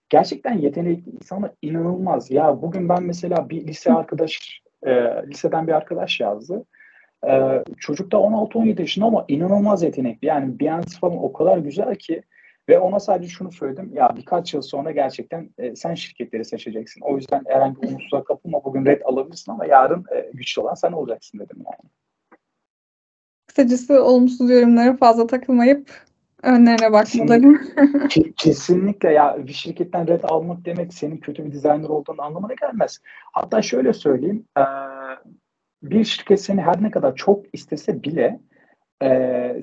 gerçekten 0.10 0.58
yetenekli 0.58 1.12
insanlar 1.12 1.52
inanılmaz. 1.62 2.32
Ya 2.32 2.62
bugün 2.62 2.90
ben 2.90 3.04
mesela 3.04 3.50
bir 3.50 3.68
lise 3.68 3.94
arkadaş 3.94 4.62
e, 4.84 4.92
liseden 5.28 5.68
bir 5.68 5.74
arkadaş 5.74 6.20
yazdı. 6.20 6.66
Ee, 7.28 7.64
çocuk 7.78 8.12
da 8.12 8.18
16-17 8.18 8.82
yaşında 8.82 9.06
ama 9.06 9.26
inanılmaz 9.28 9.84
yetenekli. 9.84 10.28
Yani 10.28 10.56
Beyoncé 10.56 11.00
falan 11.00 11.24
o 11.24 11.34
kadar 11.34 11.58
güzel 11.58 11.96
ki 11.96 12.24
ve 12.70 12.80
ona 12.80 13.00
sadece 13.00 13.30
şunu 13.30 13.52
söyledim. 13.52 13.92
Ya 13.94 14.14
birkaç 14.18 14.54
yıl 14.54 14.62
sonra 14.62 14.92
gerçekten 14.92 15.50
e, 15.58 15.76
sen 15.76 15.94
şirketleri 15.96 16.46
seçeceksin. 16.46 17.02
O 17.02 17.16
yüzden 17.16 17.44
herhangi 17.48 17.82
bir 17.82 17.88
umutsuzluğa 17.88 18.24
kapılma. 18.24 18.64
Bugün 18.64 18.86
red 18.86 19.02
alabilirsin 19.06 19.52
ama 19.52 19.66
yarın 19.66 20.06
e, 20.16 20.30
güçlü 20.34 20.62
olan 20.62 20.74
sen 20.74 20.92
olacaksın 20.92 21.40
dedim 21.40 21.58
yani. 21.66 21.92
Kısacası 23.56 24.04
olumsuz 24.04 24.50
yorumlara 24.50 24.98
fazla 24.98 25.28
takılmayıp 25.28 25.90
önlerine 26.44 26.92
bakmaları. 26.92 27.60
Kesinlikle 28.38 29.12
ya 29.14 29.38
bir 29.48 29.54
şirketten 29.54 30.08
red 30.08 30.24
almak 30.24 30.66
demek 30.66 30.94
senin 30.94 31.18
kötü 31.18 31.46
bir 31.46 31.52
designer 31.52 31.90
olduğunu 31.90 32.22
anlamına 32.22 32.54
gelmez. 32.54 33.00
Hatta 33.32 33.62
şöyle 33.62 33.94
söyleyeyim. 33.94 34.46
Bir 35.84 36.04
şirket 36.04 36.42
seni 36.42 36.62
her 36.62 36.84
ne 36.84 36.92
kadar 36.92 37.16
çok 37.16 37.46
istese 37.54 38.04
bile 38.04 38.40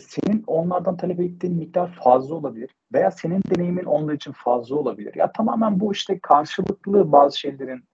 senin 0.00 0.44
onlardan 0.46 0.96
talep 0.96 1.20
ettiğin 1.20 1.56
miktar 1.56 1.98
fazla 2.04 2.34
olabilir 2.34 2.70
veya 2.94 3.10
senin 3.10 3.42
deneyimin 3.56 3.84
onlar 3.84 4.14
için 4.14 4.32
fazla 4.32 4.76
olabilir. 4.76 5.14
Ya 5.14 5.32
tamamen 5.32 5.80
bu 5.80 5.92
işte 5.92 6.18
karşılıklı 6.22 7.12
bazı 7.12 7.38
şeylerin 7.38 7.84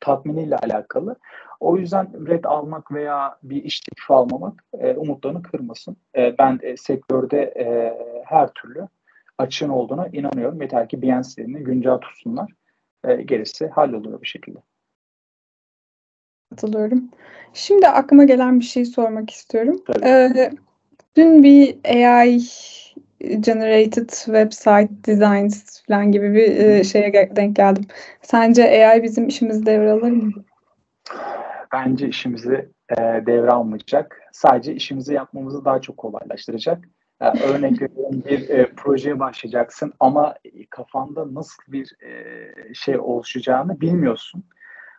tatminiyle 0.00 0.56
alakalı. 0.56 1.16
O 1.62 1.76
yüzden 1.76 2.26
red 2.26 2.44
almak 2.44 2.92
veya 2.92 3.36
bir 3.42 3.64
iş 3.64 3.80
teklifi 3.80 4.12
almamak 4.12 4.64
e, 4.78 4.94
umutlarını 4.94 5.42
kırmasın. 5.42 5.96
E, 6.16 6.38
ben 6.38 6.58
e, 6.62 6.76
sektörde 6.76 7.42
e, 7.42 7.94
her 8.24 8.48
türlü 8.48 8.88
açığın 9.38 9.68
olduğuna 9.68 10.08
inanıyorum. 10.08 10.62
Yeter 10.62 10.88
ki 10.88 10.96
Beyoncé'lerini 10.96 11.64
güncel 11.64 11.98
tutsunlar. 11.98 12.52
E, 13.04 13.22
gerisi 13.22 13.66
halloluyor 13.66 14.22
bir 14.22 14.26
şekilde. 14.26 14.58
Katılıyorum. 16.50 17.08
Şimdi 17.52 17.88
aklıma 17.88 18.24
gelen 18.24 18.60
bir 18.60 18.64
şey 18.64 18.84
sormak 18.84 19.30
istiyorum. 19.30 19.82
Ee, 20.04 20.50
dün 21.16 21.42
bir 21.42 21.76
AI 21.84 22.40
generated 23.40 24.08
website 24.08 24.88
designs 25.06 25.82
falan 25.86 26.12
gibi 26.12 26.34
bir 26.34 26.56
e, 26.56 26.84
şeye 26.84 27.36
denk 27.36 27.56
geldim. 27.56 27.84
Sence 28.22 28.86
AI 28.86 29.02
bizim 29.02 29.28
işimizi 29.28 29.66
devralır 29.66 30.10
mı? 30.10 30.32
Bence 31.72 32.08
işimizi 32.08 32.68
e, 32.88 32.96
devralmayacak. 33.26 34.20
Sadece 34.32 34.74
işimizi 34.74 35.14
yapmamızı 35.14 35.64
daha 35.64 35.80
çok 35.80 35.96
kolaylaştıracak. 35.96 36.88
E, 37.20 37.28
örnek 37.28 37.82
veriyorum 37.82 38.22
bir 38.26 38.48
e, 38.48 38.70
projeye 38.76 39.18
başlayacaksın 39.18 39.92
ama 40.00 40.34
kafanda 40.70 41.34
nasıl 41.34 41.62
bir 41.72 41.96
e, 42.02 42.74
şey 42.74 42.98
oluşacağını 42.98 43.80
bilmiyorsun. 43.80 44.44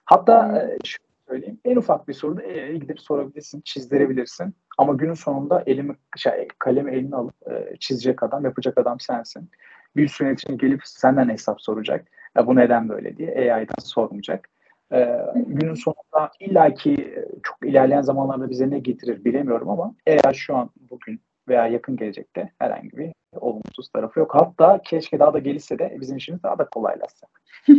Hatta 0.05 0.61
e, 0.61 0.77
şu 0.85 0.97
söyleyeyim. 1.27 1.59
En 1.65 1.75
ufak 1.75 2.07
bir 2.07 2.13
soruda 2.13 2.43
EA'ya 2.43 2.75
gidip 2.75 2.99
sorabilirsin, 2.99 3.61
çizdirebilirsin. 3.61 4.55
Ama 4.77 4.93
günün 4.93 5.13
sonunda 5.13 5.63
elimi, 5.65 5.95
şey, 6.17 6.47
kalemi 6.59 6.91
eline 6.91 7.15
alıp 7.15 7.35
e, 7.51 7.77
çizecek 7.79 8.23
adam, 8.23 8.45
yapacak 8.45 8.77
adam 8.77 8.99
sensin. 8.99 9.49
Bir 9.95 10.03
üst 10.03 10.21
yönetici 10.21 10.57
gelip 10.57 10.81
senden 10.83 11.29
hesap 11.29 11.61
soracak. 11.61 12.07
Ya 12.37 12.47
bu 12.47 12.55
neden 12.55 12.89
böyle 12.89 13.17
diye 13.17 13.53
AI'dan 13.53 13.83
sormayacak. 13.83 14.49
E, 14.93 15.19
günün 15.35 15.73
sonunda 15.73 16.31
illaki 16.39 16.93
e, 16.93 17.25
çok 17.43 17.57
ilerleyen 17.69 18.01
zamanlarda 18.01 18.49
bize 18.49 18.69
ne 18.69 18.79
getirir 18.79 19.25
bilemiyorum 19.25 19.69
ama 19.69 19.95
AI 20.07 20.35
şu 20.35 20.55
an 20.55 20.69
bugün 20.89 21.21
veya 21.47 21.67
yakın 21.67 21.95
gelecekte 21.95 22.51
herhangi 22.59 22.97
bir 22.97 23.11
olumsuz 23.35 23.89
tarafı 23.89 24.19
yok. 24.19 24.35
Hatta 24.35 24.81
keşke 24.83 25.19
daha 25.19 25.33
da 25.33 25.39
gelirse 25.39 25.79
de 25.79 25.97
bizim 26.01 26.17
işimiz 26.17 26.43
daha 26.43 26.57
da 26.57 26.65
kolaylaşsa. 26.65 27.27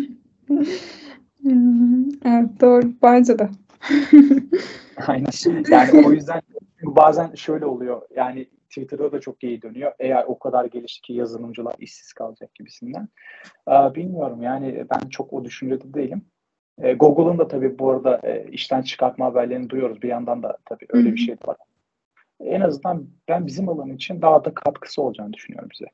Evet 2.24 2.60
doğru 2.60 2.82
bence 3.02 3.38
de. 3.38 3.48
Aynen. 5.06 5.30
Yani 5.70 6.06
o 6.06 6.12
yüzden 6.12 6.42
bazen 6.82 7.34
şöyle 7.34 7.66
oluyor. 7.66 8.02
Yani 8.16 8.48
Twitter'da 8.68 9.12
da 9.12 9.20
çok 9.20 9.44
iyi 9.44 9.62
dönüyor. 9.62 9.92
AI 10.00 10.24
o 10.24 10.38
kadar 10.38 10.64
gelişti 10.64 11.02
ki 11.02 11.12
yazılımcılar 11.12 11.74
işsiz 11.78 12.12
kalacak 12.12 12.54
gibisinden. 12.54 13.08
Ee, 13.68 13.94
bilmiyorum 13.94 14.42
yani 14.42 14.84
ben 14.90 15.08
çok 15.08 15.32
o 15.32 15.44
düşüncede 15.44 15.94
değilim. 15.94 16.24
Ee, 16.82 16.92
Google'ın 16.92 17.38
da 17.38 17.48
tabii 17.48 17.78
bu 17.78 17.90
arada 17.90 18.20
e, 18.22 18.50
işten 18.50 18.82
çıkartma 18.82 19.26
haberlerini 19.26 19.70
duyuyoruz. 19.70 20.02
Bir 20.02 20.08
yandan 20.08 20.42
da 20.42 20.58
tabii 20.64 20.86
öyle 20.88 21.12
bir 21.12 21.18
şey 21.18 21.36
var. 21.46 21.56
En 22.40 22.60
azından 22.60 23.06
ben 23.28 23.46
bizim 23.46 23.68
alan 23.68 23.90
için 23.90 24.22
daha 24.22 24.44
da 24.44 24.54
katkısı 24.54 25.02
olacağını 25.02 25.32
düşünüyorum 25.32 25.68
bize. 25.72 25.86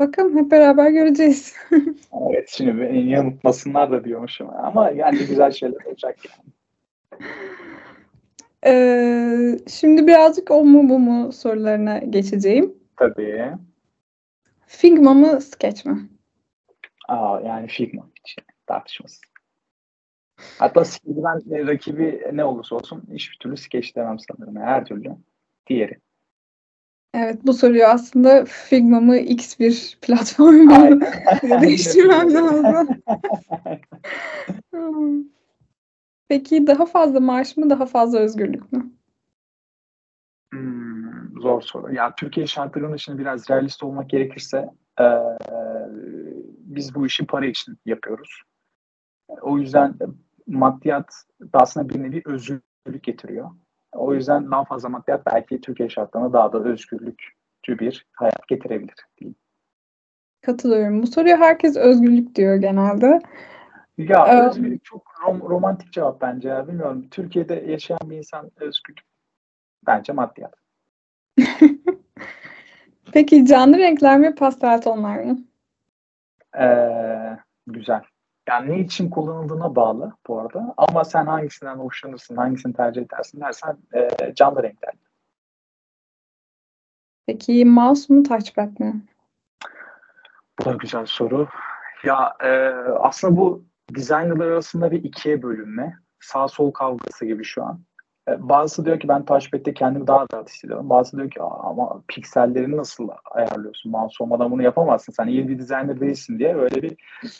Bakalım 0.00 0.36
hep 0.36 0.50
beraber 0.50 0.90
göreceğiz. 0.90 1.56
evet 2.30 2.48
şimdi 2.48 2.80
beni 2.80 3.10
yanıltmasınlar 3.10 3.90
da 3.90 4.04
diyormuşum 4.04 4.50
ama 4.50 4.90
yani 4.90 5.18
güzel 5.18 5.52
şeyler 5.52 5.84
olacak 5.84 6.18
yani. 6.24 6.52
Ee, 8.66 9.58
şimdi 9.68 10.06
birazcık 10.06 10.50
o 10.50 10.64
mu 10.64 10.88
bu 10.88 10.98
mu 10.98 11.32
sorularına 11.32 11.98
geçeceğim. 11.98 12.74
Tabii. 12.96 13.50
Figma 14.66 15.14
mı 15.14 15.40
Sketch 15.40 15.86
mi? 15.86 16.08
Aa, 17.08 17.40
yani 17.40 17.66
Figma 17.66 18.06
hiç 18.14 18.36
tartışmasız. 18.66 19.20
Hatta 20.58 20.82
ben 21.06 21.66
rakibi 21.66 22.30
ne 22.32 22.44
olursa 22.44 22.76
olsun 22.76 23.04
hiçbir 23.12 23.36
türlü 23.36 23.56
Sketch 23.56 23.96
demem 23.96 24.18
sanırım. 24.18 24.56
Her 24.56 24.84
türlü 24.84 25.16
diğeri. 25.66 25.98
Evet 27.14 27.38
bu 27.44 27.52
soruyu 27.52 27.84
aslında 27.84 28.44
Figma 28.44 29.00
mı 29.00 29.16
X 29.16 29.60
bir 29.60 29.98
platform 30.02 30.54
mu 30.54 31.00
değiştirmem 31.62 32.34
lazım. 32.34 33.02
Peki 36.28 36.66
daha 36.66 36.86
fazla 36.86 37.20
maaş 37.20 37.56
mı 37.56 37.70
daha 37.70 37.86
fazla 37.86 38.18
özgürlük 38.18 38.72
mü? 38.72 38.90
Hmm, 40.52 41.40
zor 41.40 41.62
soru. 41.62 41.94
Ya 41.94 42.14
Türkiye 42.14 42.46
şartlarının 42.46 42.96
için 42.96 43.18
biraz 43.18 43.50
realist 43.50 43.82
olmak 43.82 44.10
gerekirse 44.10 44.68
e, 45.00 45.04
biz 46.58 46.94
bu 46.94 47.06
işi 47.06 47.26
para 47.26 47.46
için 47.46 47.78
yapıyoruz. 47.86 48.42
O 49.28 49.58
yüzden 49.58 49.94
maddiyat 50.46 51.14
da 51.40 51.58
aslında 51.58 51.88
bir 51.88 52.02
nevi 52.02 52.22
özgürlük 52.24 53.02
getiriyor. 53.02 53.50
O 53.92 54.14
yüzden 54.14 54.50
daha 54.50 54.64
fazla 54.64 54.88
maddiyat 54.88 55.26
belki 55.26 55.60
Türkiye 55.60 55.88
şartlarına 55.88 56.32
daha 56.32 56.52
da 56.52 56.64
özgürlükçü 56.64 57.78
bir 57.78 58.06
hayat 58.12 58.48
getirebilir 58.48 58.94
diyeyim. 59.18 59.36
Katılıyorum. 60.42 61.02
Bu 61.02 61.06
soruya 61.06 61.36
herkes 61.36 61.76
özgürlük 61.76 62.34
diyor 62.34 62.56
genelde. 62.56 63.20
Ya 63.98 64.26
ee, 64.26 64.48
özgürlük 64.48 64.84
çok 64.84 65.02
rom- 65.26 65.48
romantik 65.48 65.92
cevap 65.92 66.20
bence 66.20 66.48
ya. 66.48 66.68
Bilmiyorum. 66.68 67.08
Türkiye'de 67.10 67.54
yaşayan 67.54 67.98
bir 68.04 68.16
insan 68.16 68.50
özgürlük 68.56 69.04
bence 69.86 70.12
maddiyat. 70.12 70.54
Peki 73.12 73.46
canlı 73.46 73.78
renkler 73.78 74.18
mi 74.18 74.34
pastel 74.34 74.82
tonlar 74.82 75.18
mı? 75.18 75.38
Ee, 76.60 77.38
güzel. 77.66 78.02
Yani 78.48 78.70
ne 78.70 78.80
için 78.80 79.10
kullanıldığına 79.10 79.76
bağlı 79.76 80.12
bu 80.28 80.40
arada. 80.40 80.74
Ama 80.76 81.04
sen 81.04 81.26
hangisinden 81.26 81.76
hoşlanırsın, 81.76 82.36
hangisini 82.36 82.72
tercih 82.72 83.02
edersin 83.02 83.40
dersen 83.40 83.76
e, 83.94 84.34
canlı 84.34 84.62
renkler. 84.62 84.94
Peki 87.26 87.64
mouse 87.64 88.14
mu 88.14 88.22
touchpad 88.22 88.78
mı? 88.80 89.02
Bu 90.58 90.64
da 90.64 90.72
güzel 90.72 91.06
soru. 91.06 91.48
Ya 92.04 92.36
e, 92.44 92.48
aslında 93.00 93.36
bu 93.36 93.64
designerlar 93.94 94.46
arasında 94.46 94.90
bir 94.90 95.04
ikiye 95.04 95.42
bölünme. 95.42 95.98
Sağ 96.20 96.48
sol 96.48 96.70
kavgası 96.70 97.26
gibi 97.26 97.44
şu 97.44 97.64
an. 97.64 97.80
E, 98.28 98.48
bazısı 98.48 98.84
diyor 98.84 99.00
ki 99.00 99.08
ben 99.08 99.24
touchpad'de 99.24 99.74
kendimi 99.74 100.06
daha 100.06 100.26
rahat 100.34 100.50
hissediyorum. 100.50 100.90
Bazısı 100.90 101.16
diyor 101.16 101.30
ki 101.30 101.42
ama 101.42 102.02
piksellerini 102.08 102.76
nasıl 102.76 103.08
ayarlıyorsun? 103.24 103.92
Mouse 103.92 104.24
olmadan 104.24 104.50
bunu 104.50 104.62
yapamazsın. 104.62 105.12
Sen 105.12 105.26
iyi 105.26 105.48
bir 105.48 105.58
designer 105.58 106.00
değilsin 106.00 106.38
diye 106.38 106.56
böyle 106.56 106.82
bir 106.82 106.96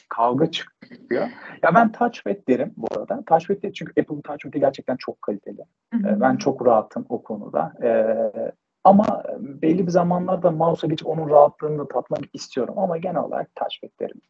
kavga 0.08 0.50
çıkıyor. 0.50 1.28
Ya 1.62 1.74
ben 1.74 1.92
touchpad 1.92 2.48
derim 2.48 2.74
bu 2.76 2.86
arada. 2.96 3.22
Touchpad 3.26 3.62
de 3.62 3.72
çünkü 3.72 4.00
Apple 4.00 4.22
touchpad'i 4.22 4.60
gerçekten 4.60 4.96
çok 4.96 5.22
kaliteli. 5.22 5.64
Hı 5.94 5.98
hı. 5.98 6.08
E, 6.08 6.20
ben 6.20 6.36
çok 6.36 6.66
rahatım 6.66 7.06
o 7.08 7.22
konuda. 7.22 7.72
Ee, 7.82 8.52
ama 8.84 9.22
belli 9.38 9.86
bir 9.86 9.90
zamanlarda 9.90 10.50
mouse'a 10.50 10.90
geçip 10.90 11.08
onun 11.08 11.30
rahatlığını 11.30 11.78
da 11.78 11.88
tatmak 11.88 12.20
istiyorum. 12.32 12.74
Ama 12.78 12.96
genel 12.98 13.22
olarak 13.22 13.54
touchpad 13.54 14.00
derim. 14.00 14.20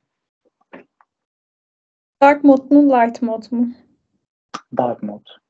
Dark 2.23 2.44
mode 2.44 2.75
mu, 2.75 2.90
light 2.90 3.23
mode 3.23 3.46
mu? 3.50 3.68
Dark 4.76 5.02
mode. 5.02 5.43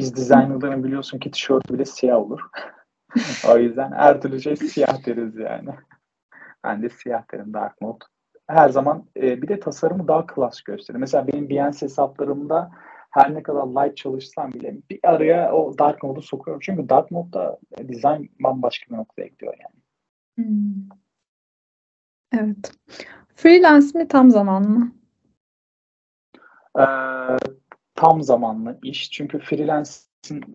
Biz 0.00 0.16
designerların 0.16 0.84
biliyorsun 0.84 1.18
ki 1.18 1.30
tişört 1.30 1.72
bile 1.72 1.84
siyah 1.84 2.16
olur. 2.16 2.40
o 3.48 3.58
yüzden 3.58 3.92
her 3.92 4.20
türlü 4.20 4.40
şey 4.40 4.56
siyah 4.56 5.06
deriz 5.06 5.36
yani. 5.36 5.70
Ben 6.64 6.82
de 6.82 6.88
siyah 6.88 7.32
derim 7.32 7.54
dark 7.54 7.80
mode. 7.80 8.04
Her 8.46 8.68
zaman 8.68 9.04
e, 9.16 9.42
bir 9.42 9.48
de 9.48 9.60
tasarımı 9.60 10.08
daha 10.08 10.26
klas 10.26 10.62
gösterir. 10.62 10.98
Mesela 10.98 11.26
benim 11.26 11.50
Behance 11.50 11.82
hesaplarımda 11.82 12.70
her 13.10 13.34
ne 13.34 13.42
kadar 13.42 13.66
light 13.66 13.96
çalışsam 13.96 14.52
bile 14.52 14.76
bir 14.90 15.00
araya 15.02 15.52
o 15.52 15.78
dark 15.78 16.02
mode'u 16.02 16.22
sokuyorum. 16.22 16.60
Çünkü 16.64 16.88
dark 16.88 17.10
mode'da 17.10 17.58
design 17.78 18.24
bambaşka 18.40 18.90
bir 18.90 18.98
noktaya 18.98 19.26
gidiyor 19.26 19.54
yani. 19.60 19.80
Hmm. 20.36 20.88
Evet. 22.32 22.72
Freelance 23.34 23.98
mi 23.98 24.08
tam 24.08 24.30
zaman 24.30 24.68
mı? 24.68 24.92
Ee, 26.78 26.82
tam 28.00 28.22
zamanlı 28.22 28.78
iş. 28.82 29.10
Çünkü 29.10 29.38
freelance 29.38 29.90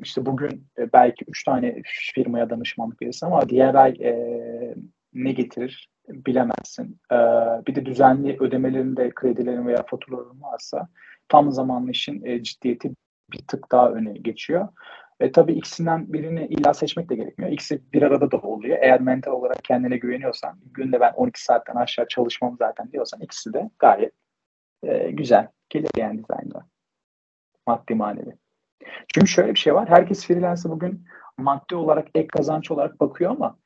işte 0.03 0.25
bugün 0.25 0.67
e, 0.77 0.93
belki 0.93 1.25
üç 1.27 1.43
tane 1.43 1.81
firmaya 1.85 2.49
danışmanlık 2.49 3.01
verirsin 3.01 3.25
ama 3.25 3.49
diğer 3.49 3.75
ay 3.75 3.91
e, 3.91 4.13
ne 5.13 5.31
getirir 5.31 5.89
bilemezsin. 6.09 6.99
E, 7.11 7.15
bir 7.67 7.75
de 7.75 7.85
düzenli 7.85 8.37
ödemelerinde 8.39 9.11
kredilerin 9.15 9.67
veya 9.67 9.83
faturaların 9.87 10.41
varsa 10.41 10.89
tam 11.29 11.51
zamanlı 11.51 11.91
işin 11.91 12.25
e, 12.25 12.43
ciddiyeti 12.43 12.91
bir 13.31 13.39
tık 13.47 13.71
daha 13.71 13.89
öne 13.91 14.13
geçiyor. 14.13 14.67
E, 15.19 15.31
tabii 15.31 15.53
ikisinden 15.53 16.13
birini 16.13 16.45
illa 16.45 16.73
seçmek 16.73 17.09
de 17.09 17.15
gerekmiyor. 17.15 17.51
İkisi 17.51 17.81
bir 17.93 18.01
arada 18.01 18.31
da 18.31 18.37
oluyor. 18.37 18.77
Eğer 18.81 19.01
mental 19.01 19.31
olarak 19.31 19.63
kendine 19.63 19.97
güveniyorsan, 19.97 20.59
günde 20.65 20.99
ben 20.99 21.13
12 21.13 21.43
saatten 21.43 21.75
aşağı 21.75 22.07
çalışmam 22.07 22.55
zaten 22.59 22.91
diyorsan 22.91 23.21
ikisi 23.21 23.53
de 23.53 23.69
gayet 23.79 24.13
e, 24.83 25.11
güzel 25.11 25.47
gelir 25.69 25.89
yani 25.97 26.19
dizaynda. 26.19 26.74
Maddi 27.67 27.95
manevi. 27.95 28.37
Çünkü 29.13 29.27
şöyle 29.27 29.53
bir 29.53 29.59
şey 29.59 29.75
var. 29.75 29.89
Herkes 29.89 30.27
freelance'a 30.27 30.71
bugün 30.71 31.05
maddi 31.37 31.75
olarak 31.75 32.07
ek 32.15 32.27
kazanç 32.27 32.71
olarak 32.71 32.99
bakıyor 32.99 33.31
ama 33.31 33.57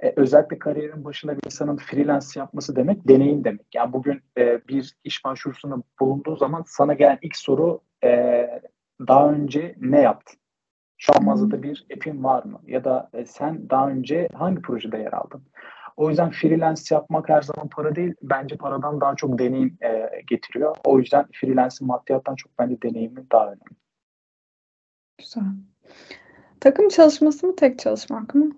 e, 0.00 0.12
özellikle 0.16 0.58
kariyerin 0.58 1.04
başında 1.04 1.36
bir 1.36 1.42
insanın 1.46 1.76
freelance 1.76 2.26
yapması 2.36 2.76
demek 2.76 3.08
deneyim 3.08 3.44
demek. 3.44 3.66
Yani 3.74 3.92
bugün 3.92 4.22
e, 4.38 4.68
bir 4.68 4.96
iş 5.04 5.24
başvurusunda 5.24 5.76
bulunduğu 6.00 6.36
zaman 6.36 6.64
sana 6.66 6.94
gelen 6.94 7.18
ilk 7.22 7.36
soru 7.36 7.80
e, 8.04 8.10
daha 9.08 9.32
önce 9.32 9.74
ne 9.80 10.00
yaptın? 10.00 10.40
Şu 10.98 11.12
an 11.16 11.24
mağazada 11.24 11.62
bir 11.62 11.86
app'in 11.96 12.24
var 12.24 12.44
mı? 12.44 12.60
Ya 12.66 12.84
da 12.84 13.10
e, 13.12 13.26
sen 13.26 13.70
daha 13.70 13.88
önce 13.88 14.28
hangi 14.34 14.62
projede 14.62 14.98
yer 14.98 15.12
aldın? 15.12 15.42
O 16.00 16.08
yüzden 16.08 16.30
freelance 16.30 16.94
yapmak 16.94 17.28
her 17.28 17.42
zaman 17.42 17.68
para 17.68 17.96
değil. 17.96 18.14
Bence 18.22 18.56
paradan 18.56 19.00
daha 19.00 19.16
çok 19.16 19.38
deneyim 19.38 19.78
e, 19.82 20.10
getiriyor. 20.26 20.76
O 20.84 20.98
yüzden 20.98 21.26
freelance'in 21.32 21.88
maddiyattan 21.88 22.34
çok 22.34 22.58
bence 22.58 22.82
deneyimi 22.82 23.24
daha 23.32 23.46
önemli. 23.46 23.76
Güzel. 25.18 25.42
Takım 26.60 26.88
çalışması 26.88 27.46
mı 27.46 27.56
tek 27.56 27.78
çalışmak 27.78 28.34
mı? 28.34 28.50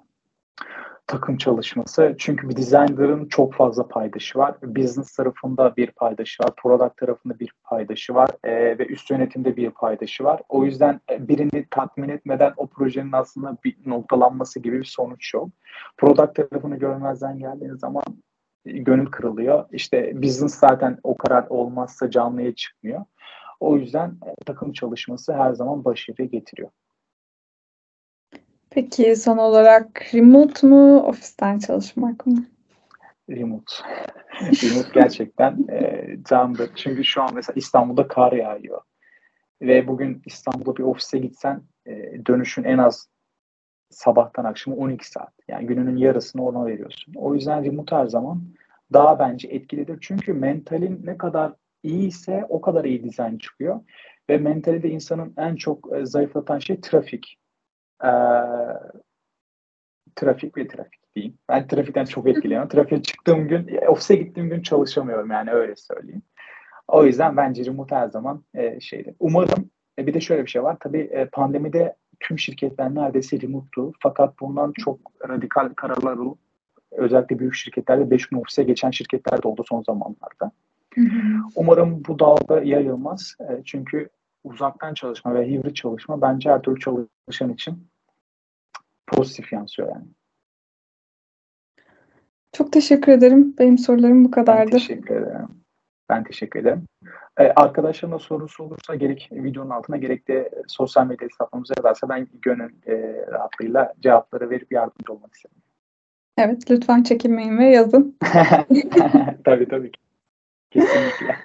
Takım 1.12 1.36
çalışması. 1.36 2.14
Çünkü 2.18 2.48
bir 2.48 2.56
designer'ın 2.56 3.28
çok 3.28 3.54
fazla 3.54 3.88
paydaşı 3.88 4.38
var. 4.38 4.54
Business 4.62 5.16
tarafında 5.16 5.76
bir 5.76 5.90
paydaşı 5.90 6.42
var. 6.42 6.50
Product 6.56 6.96
tarafında 6.96 7.38
bir 7.38 7.52
paydaşı 7.64 8.14
var. 8.14 8.30
E, 8.44 8.78
ve 8.78 8.86
üst 8.86 9.10
yönetimde 9.10 9.56
bir 9.56 9.70
paydaşı 9.70 10.24
var. 10.24 10.42
O 10.48 10.64
yüzden 10.64 11.00
e, 11.10 11.28
birini 11.28 11.66
tatmin 11.70 12.08
etmeden 12.08 12.52
o 12.56 12.66
projenin 12.66 13.12
aslında 13.12 13.56
bir 13.64 13.76
noktalanması 13.86 14.60
gibi 14.60 14.78
bir 14.78 14.84
sonuç 14.84 15.34
yok. 15.34 15.48
Product 15.96 16.34
tarafını 16.34 16.76
görmezden 16.76 17.38
geldiğiniz 17.38 17.80
zaman 17.80 18.04
gönül 18.64 19.06
kırılıyor. 19.06 19.64
İşte 19.72 20.22
business 20.22 20.54
zaten 20.54 20.98
o 21.02 21.16
karar 21.16 21.46
olmazsa 21.48 22.10
canlıya 22.10 22.54
çıkmıyor. 22.54 23.04
O 23.60 23.76
yüzden 23.76 24.08
e, 24.08 24.44
takım 24.46 24.72
çalışması 24.72 25.32
her 25.32 25.52
zaman 25.52 25.84
başarı 25.84 26.24
getiriyor. 26.24 26.70
Peki 28.74 29.16
son 29.16 29.38
olarak 29.38 30.14
remote 30.14 30.66
mu, 30.66 31.02
ofisten 31.02 31.58
çalışmak 31.58 32.26
mı? 32.26 32.44
Remote. 33.30 33.74
remote 34.40 34.88
gerçekten 34.94 35.68
e, 35.72 36.06
candır. 36.28 36.70
Çünkü 36.74 37.04
şu 37.04 37.22
an 37.22 37.30
mesela 37.34 37.54
İstanbul'da 37.56 38.08
kar 38.08 38.32
yağıyor. 38.32 38.80
Ve 39.62 39.88
bugün 39.88 40.22
İstanbul'da 40.26 40.76
bir 40.76 40.82
ofise 40.82 41.18
gitsen 41.18 41.62
e, 41.86 41.92
dönüşün 42.26 42.64
en 42.64 42.78
az 42.78 43.08
sabahtan 43.90 44.44
akşama 44.44 44.76
12 44.76 45.08
saat. 45.08 45.32
Yani 45.48 45.66
gününün 45.66 45.96
yarısını 45.96 46.46
ona 46.46 46.66
veriyorsun. 46.66 47.14
O 47.16 47.34
yüzden 47.34 47.64
remote 47.64 47.96
her 47.96 48.06
zaman 48.06 48.42
daha 48.92 49.18
bence 49.18 49.48
etkilidir. 49.48 49.98
Çünkü 50.00 50.32
mentalin 50.32 51.00
ne 51.04 51.18
kadar 51.18 51.52
iyiyse 51.82 52.46
o 52.48 52.60
kadar 52.60 52.84
iyi 52.84 53.04
dizayn 53.04 53.38
çıkıyor. 53.38 53.80
Ve 54.30 54.38
mentali 54.38 54.82
de 54.82 54.88
insanın 54.90 55.34
en 55.36 55.56
çok 55.56 55.92
e, 55.96 56.06
zayıflatan 56.06 56.58
şey 56.58 56.80
trafik 56.80 57.38
e, 58.04 58.10
trafik 60.16 60.56
ve 60.56 60.68
trafik 60.68 61.14
diyeyim. 61.16 61.38
Ben 61.48 61.66
trafikten 61.66 62.04
çok 62.04 62.28
etkileniyorum. 62.28 62.68
Trafiğe 62.68 63.02
çıktığım 63.02 63.48
gün, 63.48 63.78
ofise 63.88 64.16
gittiğim 64.16 64.48
gün 64.48 64.62
çalışamıyorum 64.62 65.30
yani 65.30 65.50
öyle 65.50 65.76
söyleyeyim. 65.76 66.22
O 66.88 67.04
yüzden 67.04 67.36
bence 67.36 67.64
remote 67.64 67.94
her 67.94 68.08
zaman 68.08 68.44
e, 68.54 68.80
şeydi. 68.80 69.14
Umarım 69.20 69.70
e, 69.98 70.06
bir 70.06 70.14
de 70.14 70.20
şöyle 70.20 70.44
bir 70.44 70.50
şey 70.50 70.62
var. 70.62 70.76
Tabii 70.80 71.00
e, 71.00 71.24
pandemide 71.24 71.96
tüm 72.20 72.38
şirketler 72.38 72.94
neredeyse 72.94 73.40
remote'tu. 73.40 73.92
Fakat 74.00 74.40
bundan 74.40 74.72
çok 74.84 74.98
radikal 75.28 75.68
kararlar 75.76 76.16
olup 76.16 76.38
özellikle 76.90 77.38
büyük 77.38 77.54
şirketlerde 77.54 78.10
5 78.10 78.26
gün 78.26 78.38
ofise 78.38 78.62
geçen 78.62 78.90
şirketler 78.90 79.42
de 79.42 79.48
oldu 79.48 79.64
son 79.68 79.82
zamanlarda. 79.82 80.52
Umarım 81.56 82.02
bu 82.08 82.18
dalga 82.18 82.62
yayılmaz. 82.62 83.34
E, 83.40 83.62
çünkü 83.64 84.08
uzaktan 84.44 84.94
çalışma 84.94 85.34
ve 85.34 85.50
hibrit 85.50 85.76
çalışma 85.76 86.22
bence 86.22 86.50
her 86.50 86.62
türlü 86.62 86.80
çalışan 86.80 87.52
için 87.52 87.86
pozitif 89.12 89.52
yansıyor 89.52 89.88
yani. 89.88 90.06
Çok 92.52 92.72
teşekkür 92.72 93.12
ederim. 93.12 93.54
Benim 93.58 93.78
sorularım 93.78 94.24
bu 94.24 94.30
kadardı. 94.30 94.72
Ben 94.72 94.78
teşekkür 94.78 95.16
ederim. 95.16 95.48
Ben 96.08 96.24
teşekkür 96.24 96.60
ederim. 96.60 96.82
Ee, 97.40 97.52
arkadaşlarına 97.56 98.18
sorusu 98.18 98.64
olursa 98.64 98.94
gerek 98.94 99.28
videonun 99.32 99.70
altına 99.70 99.96
gerek 99.96 100.28
de 100.28 100.50
sosyal 100.68 101.06
medya 101.06 101.28
hesaplarımıza 101.28 101.74
yazarsa 101.76 102.08
ben 102.08 102.28
gönül 102.42 102.70
e, 102.86 103.26
rahatlığıyla 103.30 103.92
cevapları 104.00 104.50
verip 104.50 104.72
yardımcı 104.72 105.12
olmak 105.12 105.34
isterim. 105.34 105.56
Evet 106.38 106.70
lütfen 106.70 107.02
çekinmeyin 107.02 107.58
ve 107.58 107.64
yazın. 107.64 108.16
tabii 109.44 109.68
tabii. 109.68 109.92
Kesinlikle. 110.70 111.36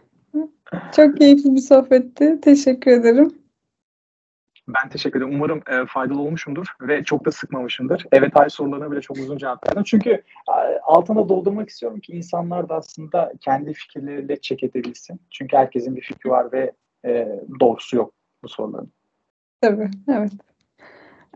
Çok 0.95 1.17
keyifli 1.17 1.55
bir 1.55 1.61
sohbetti. 1.61 2.41
Teşekkür 2.41 2.91
ederim. 2.91 3.46
Ben 4.67 4.89
teşekkür 4.89 5.21
ederim. 5.21 5.35
Umarım 5.35 5.61
e, 5.67 5.85
faydalı 5.85 6.21
olmuşumdur 6.21 6.65
ve 6.81 7.03
çok 7.03 7.25
da 7.25 7.31
sıkmamışımdır. 7.31 8.05
Evet 8.11 8.31
hayır 8.33 8.49
sorularına 8.49 8.91
bile 8.91 9.01
çok 9.01 9.17
uzun 9.17 9.37
cevap 9.37 9.67
verdim. 9.67 9.83
Çünkü 9.83 10.09
e, 10.49 10.79
altına 10.83 11.29
doldurmak 11.29 11.69
istiyorum 11.69 11.99
ki 11.99 12.13
insanlar 12.13 12.69
da 12.69 12.75
aslında 12.75 13.33
kendi 13.41 13.73
fikirleriyle 13.73 14.41
çek 14.41 14.63
edebilsin. 14.63 15.21
Çünkü 15.29 15.57
herkesin 15.57 15.95
bir 15.95 16.01
fikri 16.01 16.29
var 16.29 16.51
ve 16.51 16.71
e, 17.05 17.39
doğrusu 17.59 17.95
yok 17.95 18.13
bu 18.43 18.49
soruların. 18.49 18.91
Tabii, 19.61 19.89
evet. 20.09 20.31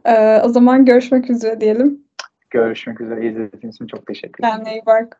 Ee, 0.05 0.41
o 0.43 0.49
zaman 0.49 0.85
görüşmek 0.85 1.29
üzere 1.29 1.61
diyelim. 1.61 2.07
Görüşmek 2.49 3.01
üzere. 3.01 3.27
İzlediğiniz 3.27 3.75
için 3.75 3.87
çok 3.87 4.07
teşekkür 4.07 4.43
ederim. 4.43 4.55
Kendine 4.55 4.73
iyi 4.73 4.85
bak. 4.85 5.19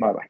Bay 0.00 0.14
bay. 0.14 0.26